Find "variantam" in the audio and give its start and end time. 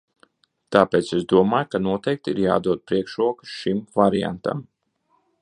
4.01-4.67